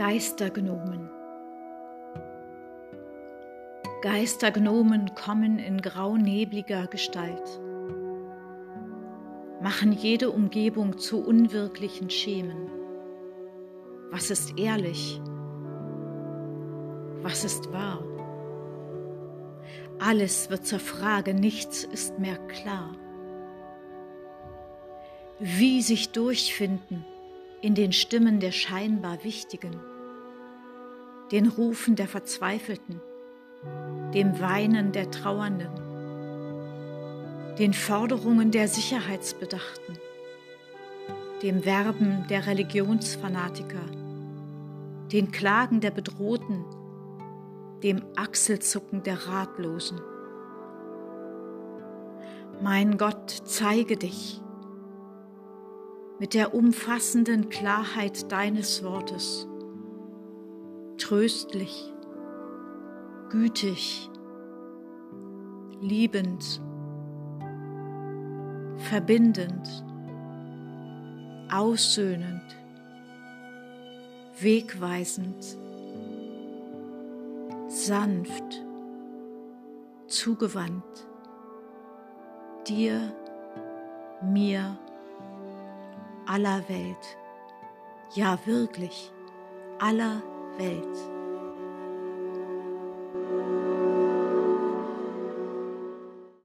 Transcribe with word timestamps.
Geistergnomen. 0.00 1.10
Geistergnomen 4.00 5.14
kommen 5.14 5.58
in 5.58 5.82
graunebliger 5.82 6.86
Gestalt, 6.86 7.60
machen 9.60 9.92
jede 9.92 10.30
Umgebung 10.30 10.96
zu 10.96 11.22
unwirklichen 11.22 12.08
Schemen. 12.08 12.70
Was 14.10 14.30
ist 14.30 14.58
ehrlich? 14.58 15.20
Was 17.20 17.44
ist 17.44 17.70
wahr? 17.70 18.02
Alles 19.98 20.48
wird 20.48 20.66
zur 20.66 20.80
Frage, 20.80 21.34
nichts 21.34 21.84
ist 21.84 22.18
mehr 22.18 22.38
klar. 22.38 22.92
Wie 25.40 25.82
sich 25.82 26.12
durchfinden 26.12 27.04
in 27.62 27.74
den 27.74 27.92
Stimmen 27.92 28.40
der 28.40 28.52
scheinbar 28.52 29.22
Wichtigen, 29.22 29.76
den 31.30 31.46
Rufen 31.46 31.94
der 31.94 32.08
Verzweifelten, 32.08 33.00
dem 34.14 34.40
Weinen 34.40 34.92
der 34.92 35.10
Trauernden, 35.10 35.68
den 37.58 37.74
Forderungen 37.74 38.50
der 38.50 38.66
Sicherheitsbedachten, 38.66 39.98
dem 41.42 41.64
Werben 41.66 42.26
der 42.28 42.46
Religionsfanatiker, 42.46 43.84
den 45.12 45.30
Klagen 45.30 45.80
der 45.80 45.90
Bedrohten, 45.90 46.64
dem 47.82 48.02
Achselzucken 48.16 49.02
der 49.02 49.26
Ratlosen. 49.26 50.00
Mein 52.62 52.96
Gott, 52.96 53.30
zeige 53.44 53.96
dich 53.96 54.40
mit 56.20 56.34
der 56.34 56.54
umfassenden 56.54 57.48
Klarheit 57.48 58.30
deines 58.30 58.84
Wortes, 58.84 59.48
tröstlich, 60.98 61.94
gütig, 63.30 64.10
liebend, 65.80 66.60
verbindend, 68.76 69.66
aussöhnend, 71.50 72.44
wegweisend, 74.40 75.56
sanft, 77.66 78.62
zugewandt, 80.06 80.84
dir, 82.68 83.10
mir, 84.22 84.78
aller 86.26 86.68
Welt, 86.68 87.18
ja 88.14 88.38
wirklich 88.44 89.12
aller 89.78 90.22
Welt. 90.58 91.19